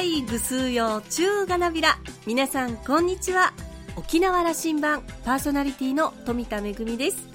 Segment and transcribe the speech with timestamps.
[0.00, 1.98] いぐすうよ中がなびら。
[2.26, 3.52] 皆さんこんにちは。
[3.96, 7.28] 沖縄羅針盤パーソナリティの富田恵です。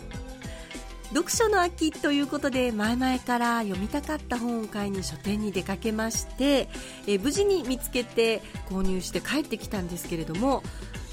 [1.09, 6.69] 読書の秋ということで前々から読みたかった本を買いに書店に出かけまして
[7.05, 10.63] え無事に見つけて購入して帰ってきたんですけれども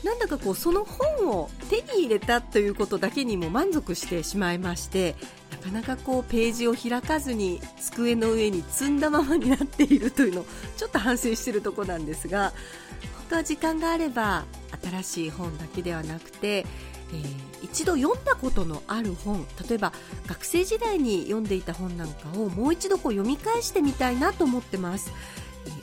[0.02, 5.16] なんだかこうその本を手に入れたということだけにも満足してしまいまして
[5.60, 10.46] かなかこうページを開かずに机の上に積んだままになっているというのを
[10.76, 14.44] ちょっと反省しているところなんですが本当は時間があれば
[14.82, 16.66] 新しい本だけではなくて
[17.12, 19.92] えー、一度読んだことのある本例えば
[20.26, 25.12] 学生時代に読んでいた本なんかをもう一度こう読み返してみたいなと思ってます、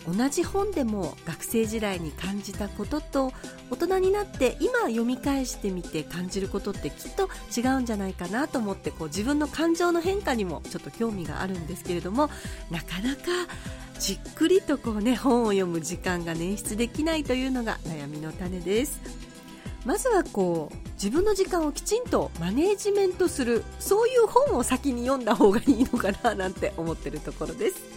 [0.08, 3.34] 同じ本でも学生時代に感じたことと
[3.70, 12.30] 大人になって今読み返してみて感じることってきっと違うんじゃないかなと思ってこう自分の感情の変化にもちょっと興味があるんですけれども
[12.72, 13.22] なかなか
[14.00, 19.28] じっくりとこう、ね、本を読む時間が捻出できないというのが悩みの種です。
[19.86, 27.97] まずはこう自分の時間をきちんとマネージメントするそういう本を先に読んだ方がいいのかななんて思ってるところです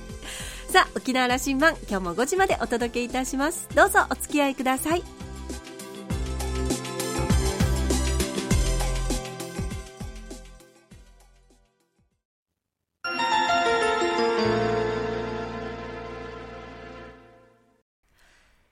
[0.71, 5.03] さあ沖縄羅針盤今日も5時までお届けいたしますどうぞお付き合いください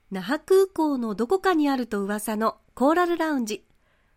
[0.09, 3.63] 那覇空港のどこかにあると噂のコーラルラウンジ。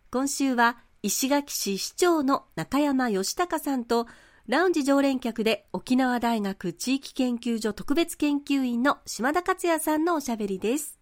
[0.09, 4.07] 今週は石垣市市長の中山義隆さんと
[4.49, 10.99] ラウンジ常連客で沖縄大学地域研究所特別研究員の島田克也さんのおしゃべりです。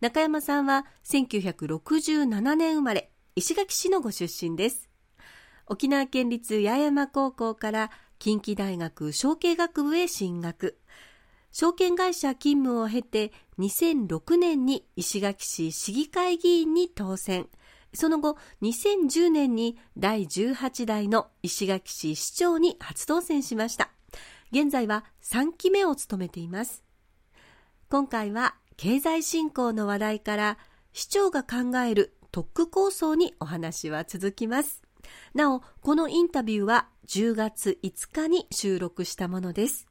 [0.00, 4.90] 中山さんは1967年生まれ、石垣市のご出身です。
[5.68, 10.80] 沖縄県立八重山高校から近畿大学商経学部へ進学。
[11.52, 17.46] 証券会社勤務を経て2006年に石垣市市議会議員に当選。
[17.94, 23.90] その後、2010年に第18代の石垣市市長に初当選しました。
[24.50, 26.82] 現在は3期目を務めています。
[27.88, 30.58] 今回は経済振興の話題から
[30.92, 34.82] 市長が考える特区構想にお話は続きます。
[35.34, 39.86] なお、このインタビューは10月5日に収録したものです。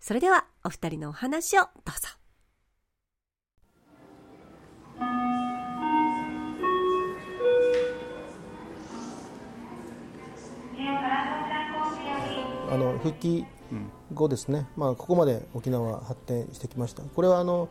[0.00, 2.08] それではお二人のお話をどうぞ
[12.70, 13.44] あの復帰
[14.14, 17.02] 後ですね、まあ、ここまで沖縄は発展してきました。
[17.02, 17.68] これはあの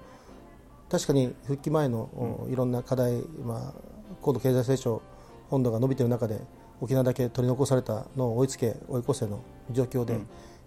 [0.89, 3.73] 確かに復帰前のいろんな課題、まあ、
[4.21, 5.01] 高度経済成長
[5.49, 6.41] 本土が伸びている中で
[6.81, 10.19] 沖縄だけ取り残されたのを追いつけ追い越せの状況で、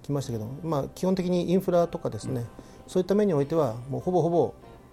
[0.02, 2.46] きましたけど、まあ、基本的にインフラとかですね、うん、
[2.88, 4.30] そういった面においてはもうほぼほ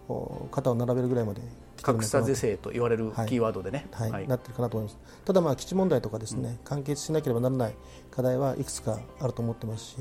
[0.08, 1.42] ぼ肩を並べるぐらいまで
[1.82, 5.00] 格差是正と言われるキーワードでね、はい、はい、なってるかなと思います。
[5.26, 7.76] ただまあ基地問題とかですね、うん、完結しなければならない
[8.12, 9.96] 課題はいくつかあると思ってますし、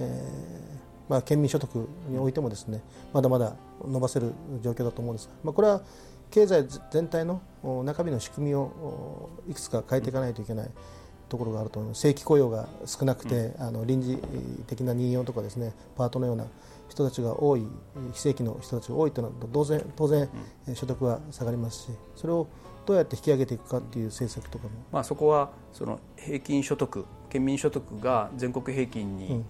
[0.00, 3.56] えーまあ、県民所得においてもですねまだまだ
[3.86, 5.26] 伸ばせる状況だと思うんです。
[5.26, 5.82] が、まあ、これは
[6.30, 7.40] 経済全体の
[7.84, 10.72] 中身の仕組みをいくつか変えていかないといけない、うん
[11.28, 14.18] ところがあると思います正規雇用が少なくて、うん、あの臨時
[14.66, 16.46] 的な任用とかですねパートのような
[16.88, 17.66] 人たちが多い
[18.12, 20.28] 非正規の人たちが多いというのは当然当然、
[20.68, 22.46] うん、所得は下がりますしそれを
[22.86, 29.44] どうやって引き上げていくかという政策とかも、まあ、そこはその平均所得県民所得が全国平均に、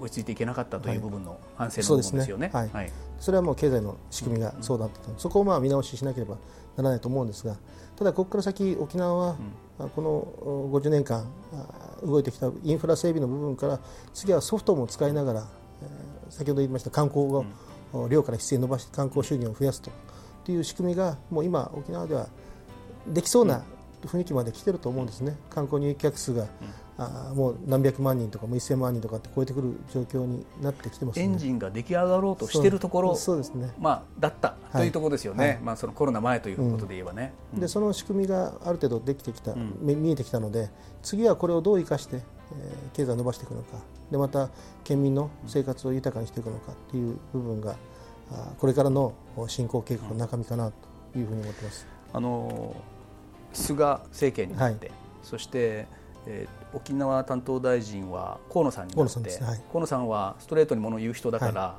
[0.00, 2.50] 追いついていけなかったという部分の反省の部分ですよね。
[2.52, 2.90] はい、はい、
[3.20, 5.00] それはもう経済の仕組みがそうだった。
[5.00, 6.36] と、うん、そこをまあ見直ししなければ
[6.76, 7.56] ならないと思うんですが
[7.96, 9.36] ただここから先沖縄は、
[9.96, 11.28] この50年間
[12.04, 13.80] 動いてきたインフラ整備の部分から
[14.14, 15.48] 次はソフトも使いながら
[16.30, 17.44] 先ほど言いました観光を
[18.08, 19.90] 量から質に伸ばして観光収入を増やすと。
[20.50, 22.26] いう仕組みがもう今沖縄では
[23.06, 23.62] できそうな
[24.06, 25.36] 雰囲気まで来てると思うんですね。
[25.50, 26.46] 観光入客数が
[27.00, 40.70] あもう何百万人とかもう1000万人とかって超えてくる状況になってきてます、ね、エンジンが出来上がろうとしているところそうですね、まあ、だったというところですよね、はい、まあ、そのコロナ前ということで言えばね、うん、でその仕組みがある程度できてきた、うん、見えてきたので
[41.02, 43.78] 次はこれをどう生かして、えー、経済を伸ばしていくのか。
[44.10, 44.48] でまた
[44.84, 47.76] 県民の生活を豊かにしていくのかという部分が
[48.32, 49.12] あこれからの
[49.46, 50.72] 振興計画の中身かな
[51.12, 51.86] というふうに思ってます。
[52.12, 52.74] あの
[53.52, 55.86] 菅政権になって、はい、そして
[56.30, 61.78] えー、沖縄担当大臣は河野さんになって河野さん,、はい、河野さんはストレートにものを言う人だから、は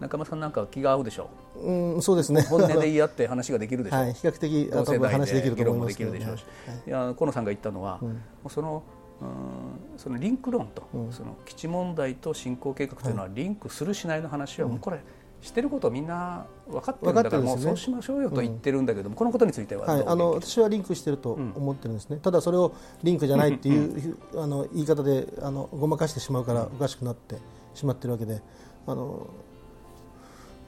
[0.00, 2.42] い、中村さんなんか気が合うでしょう、うん、そうですね。
[2.42, 6.44] 本音で言い合って話ができるでしょう、 はい、比較的同世代で議論もできるでしょうし、
[6.86, 6.90] い。
[6.90, 8.82] や河野さんが言ったのは、うん、その
[9.20, 15.00] うんそのリンク論と、うん、その基地問題と振興計画というのはリンクするしないの話はもうこれ
[15.42, 27.36] してることをみんな分かってるんだから、もうそうしましょうよと言ってるんだけども、このことについては、はい、あの私はリンクしてると思ってるんですね、ただそれをリンクじゃないっていう、あの言い方であのごまかしてしまうからおかしくなって
[27.74, 28.42] しまってるわけで
[28.86, 29.28] あの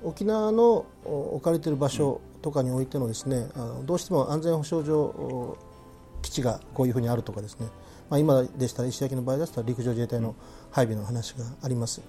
[0.04, 5.56] 沖縄の置かれている場所とかにおいてのですねあのどうしても安全保障上
[6.22, 7.66] 基地がこういうふうにあるとかですね、
[8.08, 10.34] まあ、今でしたら石垣の場合ですと陸上自衛隊の
[10.70, 12.00] 配備の話があります。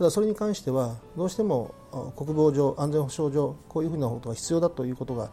[0.00, 1.74] ただそれに関してはどうしても
[2.16, 5.30] 国防上安全保障上こういうふうなことが必要だということが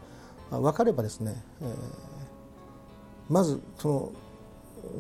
[0.50, 1.70] 分かればですね、えー、
[3.30, 4.12] まずその、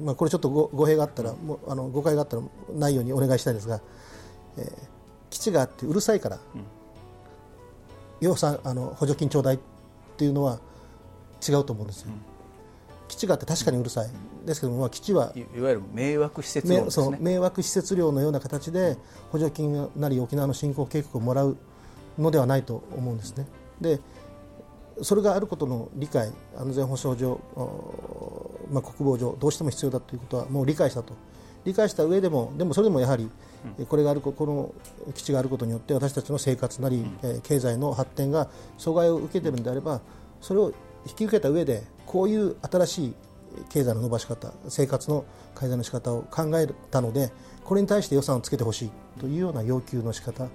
[0.05, 2.43] まあ、これちょっと語弊があったらもあの誤解があったら
[2.75, 3.81] ないようにお願いしたいんですが、
[4.57, 4.67] えー、
[5.31, 6.63] 基地があってうるさいから、うん、
[8.21, 9.59] 予算あの補助金ちょうだいっ
[10.15, 10.61] ていうのは
[11.45, 12.11] 違うと思うんですよ。
[12.11, 12.36] うん
[13.07, 14.09] 基地があって確かにうるさい、
[14.45, 18.97] ですけども、まあ、基地はいわゆる迷惑施設料、ね、そう迷惑施設料のような形で
[19.31, 21.57] 補助金なり沖縄の振興計画をもらう
[22.17, 23.45] のではないと思うんですね。
[23.81, 23.99] で
[25.01, 27.39] それがあることの理解、安全保障上、
[28.71, 31.13] まあ、国防上、どうしても必要だということはもう理解したと、
[31.65, 33.29] 理解した上でも、でもそれでもやはり、
[33.87, 34.73] これがあるこの
[35.13, 40.01] 基地があることによって私たちの生活なり、うん、経済の発展が阻害を受けているのであれば、
[40.41, 40.73] それを
[41.05, 43.13] 引き受けた上でこういう新しい
[43.69, 47.31] 経済の伸ばし方生活の改善の仕方を考えたので
[47.63, 50.47] これに対して予算をつけてほしいというような要求の仕方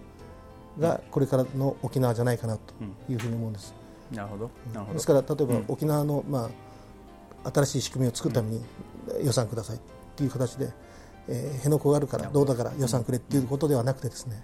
[0.78, 2.74] がこれからの沖縄じゃないかなと
[3.08, 3.74] いうふうに思うんです。
[4.10, 4.50] うん、なるほど。
[4.92, 6.50] ですから例えば沖縄の、ま
[7.44, 8.64] あ、新しい仕組みを作るために
[9.22, 9.80] 予算ください
[10.16, 10.72] という形で、
[11.28, 12.42] えー、辺野古があるからど。
[12.42, 14.42] うだから予算くれということではなくてですね、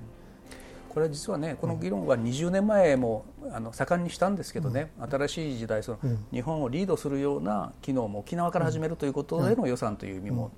[0.88, 5.98] これは実はねこの議論は20年前もあの盛んにしたんですけどね、新しい時代その、
[6.32, 10.50] 日本をリードするような機能も沖縄から始めるということでの予算という意味も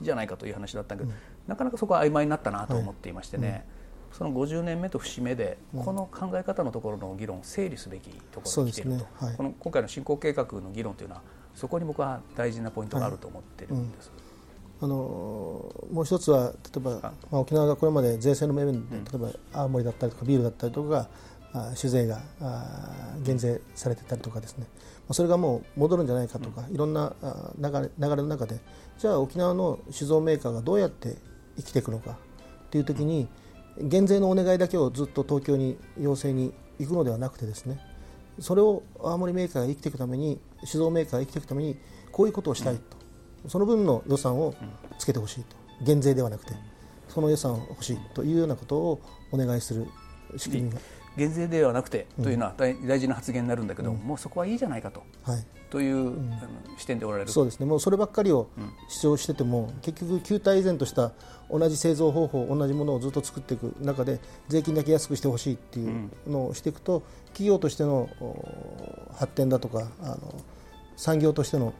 [0.00, 1.10] じゃないかという話だったけど、
[1.46, 3.66] なかなかそこは曖昧になったなと思っていましてね、
[4.12, 11.22] その50年目と節目で、この考え方のところの議論を整理すべきところに来ていると、ねはい、この今回の振興計画の議論というのは
[11.54, 14.08] そこに僕は大事なポイントがあると思っているんです。
[14.08, 14.27] はい
[14.80, 14.94] あの
[15.92, 21.08] もう一つは例えば、まあ、沖縄がこれまで税制の面で、例えば青森だったりとかビールだったりとか
[21.52, 22.20] が酒税が
[23.22, 24.66] 減税されてたりとかですね。
[25.10, 27.14] それがもう戻るんじゃないかとか、いろんな
[27.58, 28.60] 流れ流れの中で
[28.98, 31.16] じゃあ沖縄の酒造メーカーがどうやって
[31.56, 32.18] 生きていくのか
[32.70, 33.26] という時に
[33.80, 37.80] 減税のお願いだけをずっと東京に要請に行くのではなくてですね
[38.38, 41.78] それを青森メーカーが生きていくために酒造メーカーが生きていくために
[42.12, 42.97] こういうことをしたいと
[43.46, 44.54] その分の予算を
[44.98, 45.56] つけてほしいと。
[45.80, 46.54] 減税ではなくて
[47.08, 49.00] その予算を欲しいというようなことを
[49.30, 49.86] お願いする
[50.36, 50.78] 仕組みが。
[51.16, 56.32] 減税ではなくてというのは大事な発言になるんだけど、うん、もうそこはいいじゃないかと、はい、という、うん、
[56.78, 57.30] 視点でおられる。
[57.30, 57.66] そうですね。
[57.66, 58.48] もうそればっかりを
[58.88, 61.12] 主張してても、結局旧体依然とした
[61.50, 67.02] 同じ製造方法同じものをずっと作っていく中で税金だけ安くしてほしいっていうのをしていくと、
[67.32, 68.08] 企業としての
[69.16, 70.34] 発展だとかあの
[70.98, 71.72] 産業としての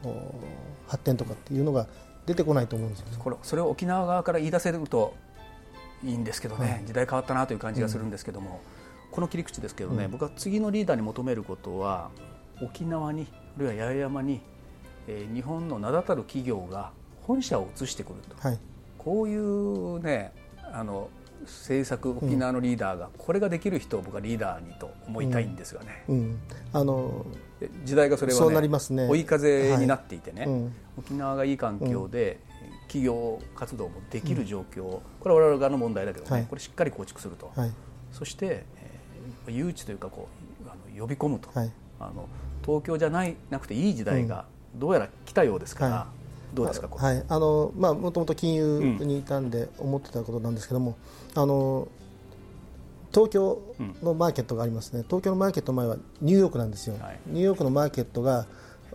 [0.87, 1.87] 発展とかっていうのが
[2.25, 5.13] 出てこないと思うんですよ、ね、これそれを沖縄側から言い出せると
[6.03, 8.61] いいんですけどね、はい、時代変わったなという感じがするんですけども、
[9.09, 12.11] うん、この切り口ですけどね、うん、僕は次のリーダーに求めることは
[12.61, 13.27] 沖縄に
[13.57, 14.41] あるいは八重山に、
[15.07, 16.91] えー、日本の名だたる企業が
[17.23, 18.59] 本社を移してくると、はい、
[18.97, 20.31] こういうね
[20.71, 21.09] あの
[21.41, 26.17] 政策沖縄のリーダーが、これができる人を僕はリーダーにと思いたいんですがね、うん。
[26.17, 26.39] うん、
[26.73, 27.25] あの
[27.83, 29.07] 時代がそれは、ね、なりますね。
[29.07, 30.49] 追い風になっていてね、はい。
[30.49, 32.39] うん、沖縄がいい環境で
[32.87, 37.71] 企業活動もできる状況、これは我々側の問題だけどね、はい、これしっかり構築すると、はい、
[38.11, 38.65] そして、
[39.47, 40.27] えー、誘致というかこ
[40.65, 41.59] うあの呼び込むと、あ
[42.15, 42.27] の
[42.65, 46.07] 東京じゃないなくていい時代がどうやら来たようですから。
[46.51, 47.23] どうですかはい。
[47.27, 50.97] あのまあもともと金融にいたんで思ってたことなんですけども、
[51.35, 51.87] あの
[53.13, 53.61] 東京
[54.03, 58.45] のマーケットがありますね、東京のマーケット前はニューヨークなんですよ、はい、ニューヨークのマーケットが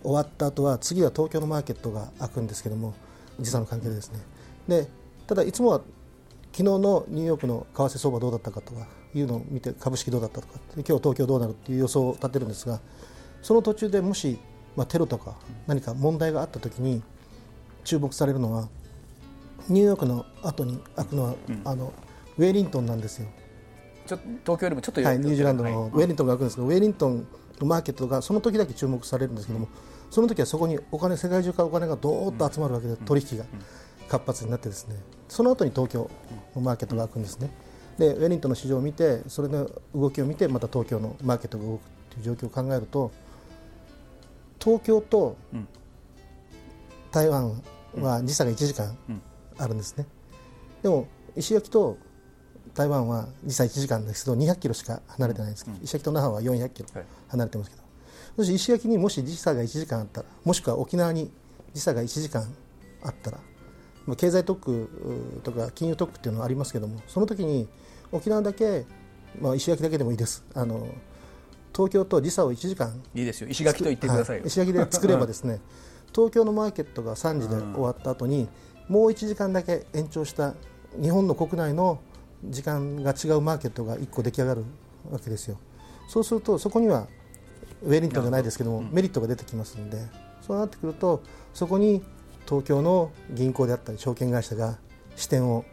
[0.03, 2.95] 終わった後は次は東京のマーケットが開くんですけども
[3.41, 4.21] 時差の関係でですね。
[4.69, 4.89] で
[5.27, 5.81] ただいつもは
[6.53, 12.81] 昨日のニューヨークの為替相場どうだったかとかいうのを見て株式どうだったとか今日東京どうなるっていう予想を立てるんですが
[13.43, 14.39] その途中でもし、
[14.77, 17.03] まあ、テロとか何か問題があった時に
[17.85, 18.69] 注目されるのは
[19.69, 21.93] ニューヨークの後に開くのは、うん、あの
[22.37, 23.29] ウェリントンなんですよ。
[24.07, 27.27] ちょ東京よりもちょっとはい、ニュージーランドのウェリントンが開くんですけど、はい、ウェリントン
[27.61, 29.69] のマーケットがその時だけ注目されるんですけども、
[30.11, 33.45] その時はそこにお金世界中からお金がどーっと集まるわけで、取引が
[34.09, 34.97] 活発になってですね。
[35.29, 36.11] その後に東京
[36.55, 37.51] のマーケットが開くんですね。
[37.99, 41.81] でウェリントンの市場を見てそれの動きを見てまた東京のマーケットが動く
[42.11, 43.13] という状況を考えると
[44.61, 45.37] 東京と
[47.13, 47.63] 台湾
[48.01, 48.97] は時差が1時間
[49.59, 50.07] あるんですね、
[50.83, 51.07] でも
[51.37, 51.97] 石垣と
[52.75, 56.89] 台湾は時差1時間ですけど200キロしか離れてないんですけど、石垣と那覇は400キロ
[57.29, 57.83] 離れてますけど、
[58.37, 61.31] もし石垣にもし時差が1時間あったらもしくは沖縄に
[61.73, 62.53] 時差が1時間
[63.03, 63.39] あったら、
[64.07, 67.69] まあ、経済特区とか金融特区っていうのはありますけどもその時に
[68.13, 68.87] 沖縄だけ、
[69.41, 70.45] まあ、石垣だけでもいいです。
[70.55, 70.89] あの
[71.75, 73.49] 東京と時差を1時間いいですよ。
[73.49, 75.61] 石垣と言ってください、はい、石垣で作ればですね
[76.15, 78.49] 東京のマーケットが3時で終わった後に、
[78.89, 80.55] もう1時間だけ延長した
[81.03, 81.99] 日本の国内の
[82.51, 84.65] 時間が違うマーケットが1個出来上がる
[85.11, 85.59] わけですよ。
[86.09, 87.07] そうするとそこには
[87.83, 89.99] ウェリントンじゃないですけども、メリットが出てきますので
[90.41, 91.23] そうなってくると
[91.53, 92.03] そこに
[92.47, 94.79] 東京の銀行であったり証券会社が
[95.17, 95.65] 支店を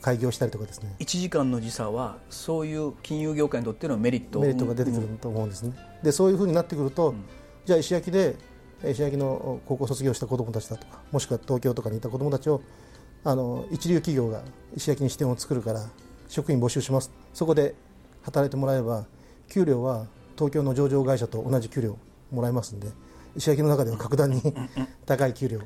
[0.00, 0.94] 開業したりとかですね。
[0.98, 4.40] 1時間の時差はそういう金融業界にとってのメリット。
[4.40, 7.24] メリットが出てくると思うんですね、でそういうふうになってくると、うん、
[7.64, 8.36] じゃあ石焼で
[8.84, 12.60] 石焼の高校卒業した子どもたちだとかもしくは東京とかにいた子どもたちを
[13.24, 14.42] あの一流企業が
[14.76, 15.86] 石焼に支店を作るから
[16.28, 17.10] 職員募集します。
[17.32, 17.74] そこで
[18.22, 19.06] 働いてもらえば
[19.48, 21.98] 給料は東京の上場会社と同じ給料
[22.30, 22.88] もらえますんで
[23.36, 24.42] 石焼の中では格段に
[25.06, 25.64] 高い給料に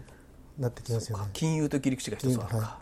[0.58, 1.24] なってきますよね。
[1.32, 2.78] 金融的切り口が一つあるか、は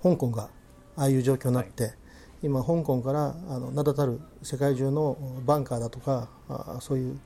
[0.00, 0.48] い、香港が
[0.96, 1.94] ああいう状況になって、はい、
[2.42, 7.18] 今香港からあの名だたる世界中のバンカーだとかあそういう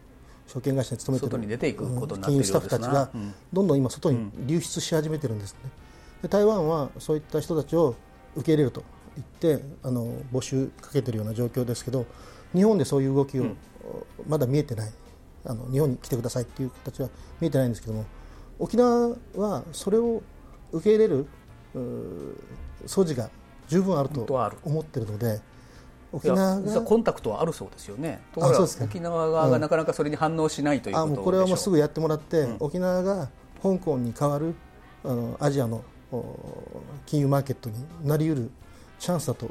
[0.46, 1.58] 証券会社に勤めてる
[2.20, 3.10] 金融スタッフたちが
[3.52, 5.83] どんどん今外に流出し始めてるんですね、で
[6.28, 7.94] 台湾はそういった人たちを
[8.36, 8.82] 受け入れると
[9.16, 12.06] 言ってあの募集かけているような状況ですけど
[12.52, 13.46] 日本でそういう動きを
[14.26, 14.92] まだ見えてない、
[15.44, 17.08] あの日本に来てくださいという形は
[17.40, 18.04] 見えてないんですけども
[18.58, 20.22] 沖縄はそれを
[20.72, 21.26] 受け入れる
[22.86, 23.28] 素地が
[23.68, 24.22] 十分あると
[24.64, 25.40] 思っているので。
[26.12, 28.22] 沖縄がコンタクトはあるそうですよね。
[28.32, 33.28] ところが沖縄側がなかなかそれに反応しないということでしょう、うん、あもうこれはもうすぐやってもらって、うん、沖縄が
[33.60, 34.54] 香港に代わる
[35.02, 35.82] あのアジアの
[37.06, 38.50] 金融マーケットになりうる
[38.98, 39.50] チャンスだと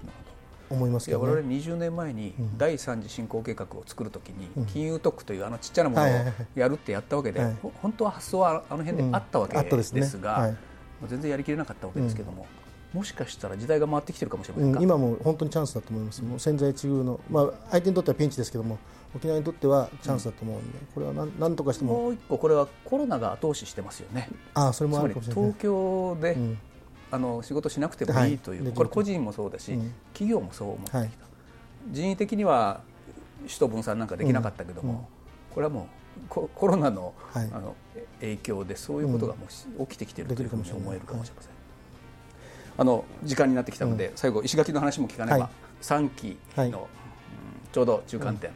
[0.69, 6.07] 思いますけど、ね、我々20年前に第三次振興計画を作るときに、金融特区というあのちっちゃなものを
[6.55, 7.41] やるってやったわけで、
[7.81, 10.53] 本当は発想はあの辺であったわけですが、
[11.07, 12.45] 全然やりきれなかったわけですけども。
[12.93, 18.77] もしかしたら時代が回ってきてるかもしれません、うん、今も本当にチャンスだと思います、もう千載一遇の、まあ、相手にとってはピンチですけども、
[19.15, 21.93] 沖縄にとってはチャンスだと思うんで、これはなんとかしても。
[21.93, 25.43] もう一個、これはコロナが後押ししてますよね、あそれもあるかもしれない。
[25.43, 26.57] 東京で、うん、
[27.11, 28.33] あの仕事しなくてもい。
[28.33, 31.11] いという、はい、これ、個人もそうだし、うん、企業もそう思ってきた、はい、
[31.91, 32.81] 人為的には
[33.43, 35.07] 首都分散なんかできなかったけども、
[35.51, 35.85] これはもう
[36.29, 37.75] ココロナのはい、あの
[38.19, 39.45] 影響でそういうことがも
[39.79, 41.51] う起きてきているというふうに思えるかもしれません。
[42.75, 45.49] あの時間になってきたので、最後石垣の話も聞かねば、はい、
[45.81, 46.87] 3期の、
[47.71, 48.51] ちょうど中間点、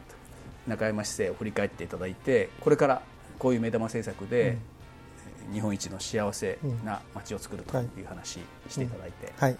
[0.68, 3.02] 中山市政を振り返っていただいてこれから
[3.38, 4.58] こういう目玉政策で、
[5.52, 8.02] 日本一の幸せな街を作るとい。
[8.02, 9.32] う話していただいて。
[9.38, 9.56] はい。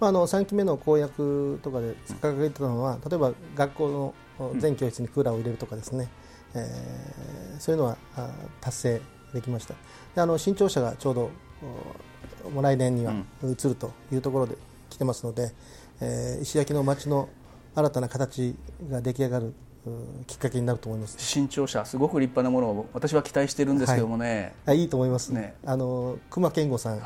[0.00, 6.08] まあ、あの3期目の公約とかで掲げてたのは、例えば学校の全教室にクーラーを入れるとかですね、
[6.54, 7.98] うん、えー、そういうのは
[8.60, 9.00] 達成
[9.34, 9.74] できました。
[10.14, 11.30] であの新庁舎がちょうど
[12.50, 13.12] もう来年には
[13.42, 14.56] 移るというところで
[14.88, 15.52] 来てますので、
[16.00, 17.28] えー、石焼の町の
[17.74, 18.54] 新たな形
[18.90, 19.54] が出来上がる
[20.26, 21.16] きっかけになると思います。
[21.18, 25.54] 新庁舎すごく立派なものを私は期待しているんですけどもね、はい、いいと思いますね。
[25.64, 27.00] あの熊健吾さん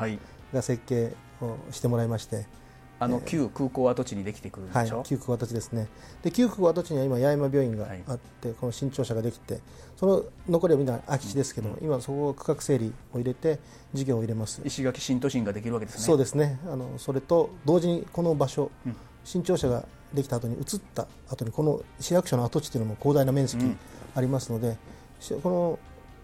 [0.53, 2.45] が設計をしてもらいまして、
[2.99, 5.87] あの旧空港跡地にできてくるでしょ、はい、旧空港跡地ですね。
[6.21, 9.59] で旧空港跡地には今八重山病院があって、はい、この新庁舎ができて
[9.97, 13.59] その残りはみんな空き地ですけど、うん、今そこを区画整理を入れて
[13.93, 14.61] 事業を入れます。
[14.63, 16.03] 石垣新都心ができるわけですね。
[16.03, 16.59] そうですね。
[16.71, 23.63] あのそれと同時にこの場所、うん、新庁舎ができた後に移った後にこの市役所の跡地というのも広大な面積
[24.15, 24.77] ありますので、
[25.31, 25.79] うん、この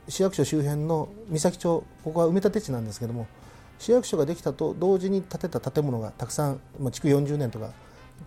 [0.08, 3.27] 市役所周辺の三崎町ここは埋め立て地なんですけども
[3.77, 7.72] 市役所ができたと同時に建てた建物がたくさん、まあ、築40年とか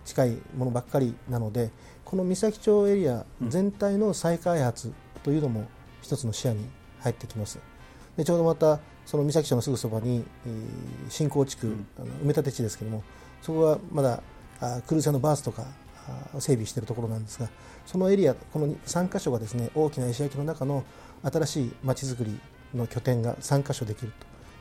[0.05, 1.71] 近いものばっかりなので
[2.03, 4.91] この三崎町エリア全体の再開発
[5.23, 5.67] というのも
[6.01, 6.67] 一つの視野に
[6.99, 7.59] 入ってきます。
[8.17, 13.03] でちょうどまたその三崎町のすぐそばに、えー、新興地区、うん、あの埋め立て地ですけども
[13.41, 14.21] そこはまだあ
[14.59, 15.65] クルーザーのバースとか
[16.39, 17.49] 整備しているところなんですが
[17.85, 20.83] そのエリアこの3か所がですね大きな石焼の中の
[21.23, 22.39] 新しいまちづくり
[22.73, 24.11] の拠点が3か所できる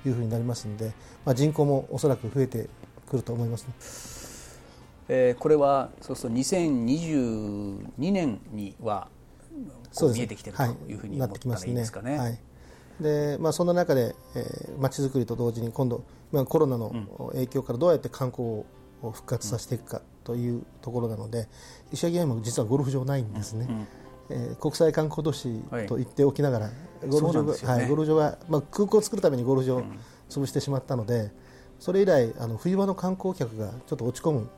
[0.03, 0.93] というふうになりますので、
[1.25, 2.69] まあ、人口もおそらく増えて
[3.09, 3.75] くると思います、ね、
[5.09, 9.09] えー、これはそうすると2022年には
[10.01, 12.19] 見えてきてるというふうに思ったらいいですかね。
[12.19, 12.39] はい。
[13.01, 16.93] でまあ、そんな中でえー、づくりと同時に今度、まあ、コロナの
[17.33, 18.67] 影響からどうやって観光を
[19.11, 21.49] 復活させていくかというところなので、
[21.93, 23.67] 石垣山実はゴルフ場ないんですね。
[23.69, 23.87] うんうん。
[24.31, 26.73] えー、国際観光都市と言っておきながら、は
[27.05, 29.83] い、ゴルフ場が、ね、はい、ゴルフ場が、まあ、空港を作るためにゴルフ場を
[30.31, 31.33] 潰してしまったので、
[31.81, 34.49] それ以来あの冬場の観光客がちょっと落ち込む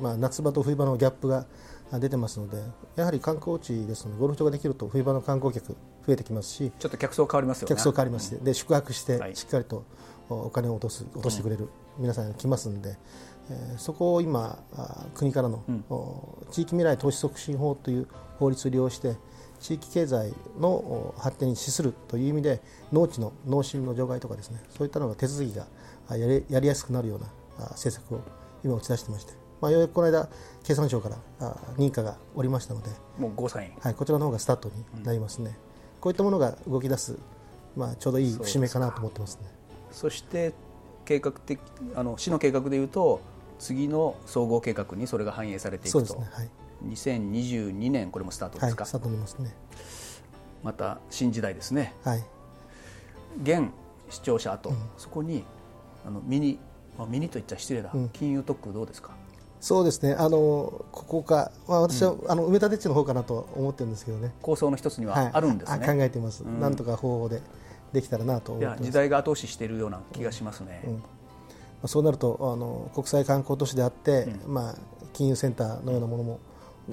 [0.00, 1.46] まあ、夏場と冬場のギャップが
[1.92, 2.62] 出てますので
[2.96, 5.72] やはり観光地ですのでゴルフ場ができると冬場の観光客
[6.06, 7.68] 増えてきますしちょっと客層変わりますよね。
[7.68, 9.84] 客層変わりまして、うん、で宿泊してしっかりと
[10.28, 13.39] お金を落とす落としてくれる皆さんが来ますんで、えー、
[13.78, 14.58] そこを今
[15.14, 15.84] 国からの、うん、
[16.50, 19.16] 地域未来投資促進法という法律を利用して
[19.60, 22.60] 地域経済の発展に資するという意味で
[22.92, 25.66] 農地の農心の除外とかですねそういったのが手続きが
[26.16, 27.26] やりやりやすくなるような
[27.70, 28.22] 政策を
[28.64, 30.28] 今打ち出してまして、まあ、ようやくこの間
[30.64, 31.16] 経産省から
[31.76, 35.54] 認可がおりましたのでもう5歳、はい、こちらの方がスタートになりますね、うん、
[36.00, 37.18] こういったものが動き出す、
[37.76, 39.42] まあ、ちょうどいい節目かなと思ってますね。
[39.92, 40.54] そして
[41.04, 41.58] 計画的
[41.94, 43.20] あの市の計画でいうと
[43.60, 46.04] 次の総合計画にそれが反映されていくと。
[46.04, 46.50] そうですね、はい。
[46.88, 49.54] 2022年これもスタートですか、はい、スタートますね。
[50.64, 52.24] また新時代ですね、はい、
[53.42, 53.68] 現
[54.08, 55.44] 視聴者と、うん、そこに
[56.06, 56.58] あのミニ、
[56.98, 59.12] まあ、ミニと言っちゃ失礼だ、うん、金融特区どうですか？
[59.60, 60.14] そうですね。
[60.14, 64.32] あのここか、まあ、私は、うん、あの埋め立て地の方かなと思ってるんですけどね。
[64.40, 67.42] 構想の一つにはあるんですね、はい、考えています、なんとか方法で
[67.92, 70.82] できたらなと時代が後押ししているような気がしますね、
[71.86, 74.74] そうなるとあの国際観光都市であって、まあ、
[75.12, 76.40] 金融センターのようなものも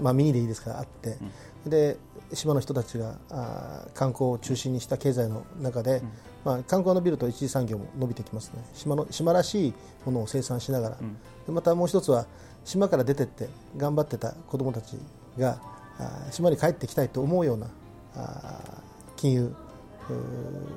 [0.01, 1.17] まあ、ミニでいいですからあって、
[1.65, 1.97] うん、で
[2.33, 6.09] 島の人たちがあ観光を中心にした経済の中で、うん、
[6.45, 8.63] まあ、観光のビルと一次産業も伸びてきますね。
[8.73, 9.73] 島の島らしい
[10.05, 12.25] ものを生産しながら、うん、でまたもう一つは
[12.65, 14.97] 島から出てって頑張ってた子どもたち
[15.37, 15.59] が
[15.99, 17.67] あ島に帰ってきたいと思うような
[18.15, 18.81] あ
[19.15, 19.55] 金融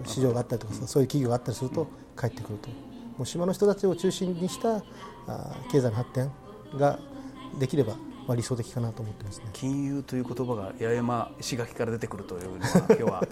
[0.07, 1.87] 市場があったりとかそういう企業があったりすると
[2.19, 2.69] 帰ってくると
[3.17, 4.83] もう島の人たちを中心にした
[5.27, 6.31] あ経済の発展
[6.77, 6.99] が
[7.59, 7.95] できれば
[8.31, 9.47] まあ、理想的かなと思ってますね。
[9.53, 13.29] 金融という言葉が八重山石垣から出てくるというのは 今日は。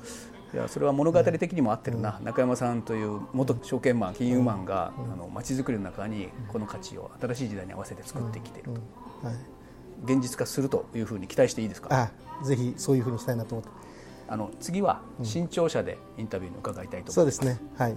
[0.53, 8.81] いやそれは物語的にも合ってるな、うん、中山さんという元証券マン金融マンがうん、づくりの中にこの価値を新しい時代に合わせて作ってきていると、
[9.25, 9.37] うん、はい、
[10.05, 11.89] 現実化するというふうに期待していいですか？
[11.91, 13.71] あぜひそういうふうにしたいなと思って。
[14.31, 17.61] あの次は新潮社でインタビューに伺いたいと思います、そうですね。
[17.77, 17.97] はい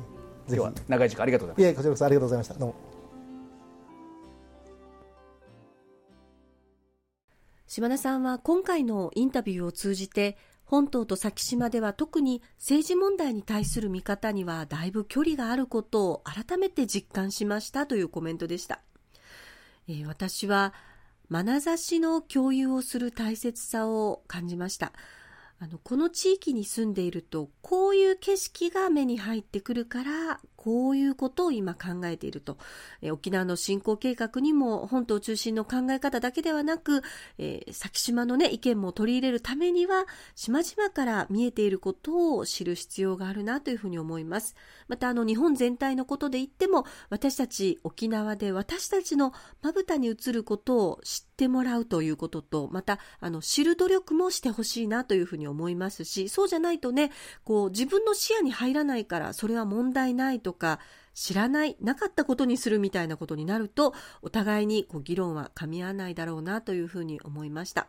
[0.55, 2.53] 今日は長い時間ありがとうございますいえこちらこそありがとうございました。
[2.55, 2.75] どうも。
[7.67, 18.81] 島田さんは今回のインタビューを通じて本島と先島では特に政治問題に対する見方にはだいぶ距離があることを改めて実感しましたというコメントでした、
[19.87, 20.73] えー、私は
[21.29, 24.91] 眼差しの共有をする大切さを感じました
[25.63, 32.59] あのこの地域に住んでいるとこういう景色が目に入ってくるからこういうことを今考えていると、
[33.01, 37.01] え沖縄の振興計画にも本島中心の考え方だけではなく、
[37.39, 44.55] えー、先島の、ね、意見も取り入れるためには島々から見えていることを知る必要があるなというふうに思います。
[44.87, 57.11] またあの日本全体のことで言っても私たち沖縄で私たちのまぶたに映ることを知ってもらうということとまたあの知る努力もしてほしいなというふうに思いますしそうじゃないとね
[57.43, 60.79] こう自分の視野に入らないからそれは問題ないととか
[61.13, 67.87] 知らないなかったことにするみたいなことになるとお互いにこう議論は噛み合わないだろうなというふうに思いました。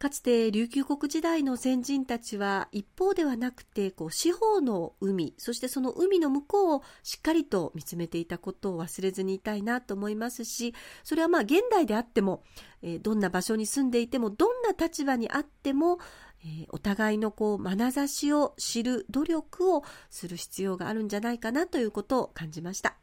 [0.00, 12.42] かつて琉球国時代の先人たちは一方ではなくてこう四方の海そしてその海の向こうをしっかりと見つめていたことを忘れずにいたいなと思いますしそれはまあ現代であっても、
[12.82, 15.98] え、どんな場所に住んでいてもどんな立場にあっても
[16.44, 22.96] え、お互いのこう眼差しを知る努力をする必要があるんじゃないかなということを感じました。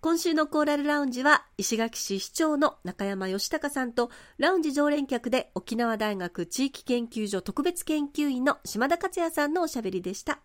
[0.00, 10.40] 今週のコーラルラウンジは石垣市市長の中山義隆さんとラウンジ常連客で沖縄大学地域研究所特別研究員の島田克也さんのおしゃべりでした。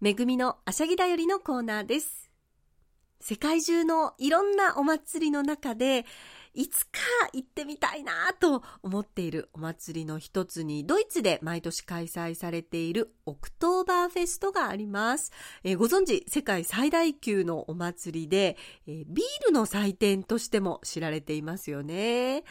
[0.00, 2.21] めぐみのあしゃぎだよりのコーナーです。
[3.22, 6.04] 世界中のいろんなお祭りの中で、
[6.54, 6.98] いつか
[7.32, 15.32] 行ってみたいなと思っているお祭りの一つに、ドイツで毎年開催されているオクトーバーフェストがあります。
[15.62, 22.42] えー、ご存知、世界最大級のお祭りで、えー、ビールの祭典としても知られていますよね。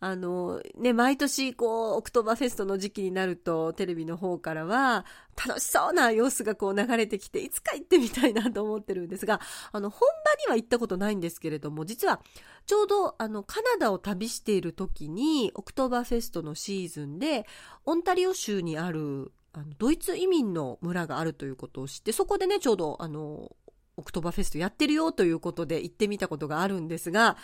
[0.00, 5.06] あの、ね、毎年、こう、オクトーバーフェストの時期になると、テレビの方からは、
[5.46, 9.40] 楽しそうな様子がこう流れてきて、いつか行ってみたいなと思ってるんですが、
[9.72, 12.20] あの、本場には行ったことないんですけれども、実は、
[12.66, 17.46] ちょうど、あの、カナダを旅している時に、オクトーバーフェストのシーズンで、
[17.86, 23.54] オンタリオ州にある、あのドイツ移民の村があるということを知って、そこでね、ちょうど、あの、
[23.96, 27.36] オクトーバーフェストやってるよということで行ってみたことがあるんですが、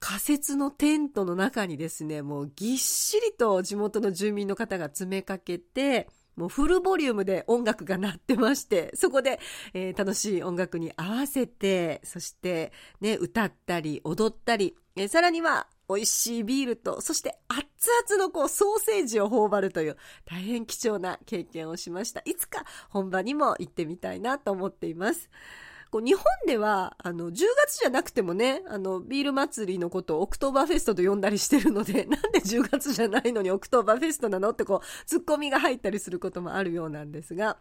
[0.00, 9.40] 仮設のテントの中にですね、もうぎっしりと地元の住民の方が詰めかけて、もうフルボリュームで音楽が鳴ってまして、そこで、
[9.74, 22.20] えー、楽しい音楽に合わせて、そしてね、歌ったり踊ったり、えー、さらには美味しいビールと、そして熱々のこうソーセージを頬張るという大変貴重な経験をしました。
[22.24, 25.28] いつか本場にも行ってみたいなと思っています。
[25.90, 27.34] こう日本では、あの、10
[27.66, 34.50] 月じゃなくてもね、あの、ビール祭りのことをオクトーバーフェストと呼んだりしてるので、 なんで10月じゃないのにオクトーバーフェストなの？
[34.50, 37.58] ってこう、ツッコミが入ったりすることもあるようなんですが、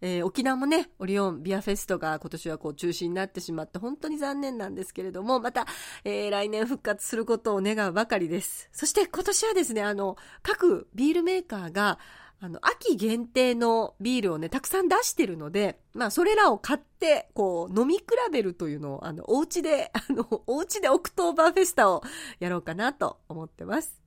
[0.00, 5.66] えー、沖縄もね、オリオンビアフェストが今年はこう中止になってしまって本当に残念なんですけれども、また、
[6.04, 8.68] えー、来年復活することを願うばかりです。
[8.72, 11.98] そして今年はですね、あの、各ビールメーカーが、
[12.38, 22.02] あの、秋限定のビールをね、たくさん出してるので、まあ、それらを買って、こう、飲み比べるというのを、あの、お家で、 あの、お家でオクトーバーフェスタを
[22.38, 24.02] やろうかなと思ってます。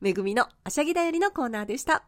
[0.00, 2.04] めぐみのあしゃぎだよりのコーナーでした。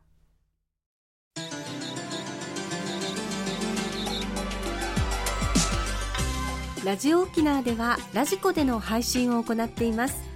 [6.84, 10.35] ラジオ沖縄ではラジコでの配信を行っています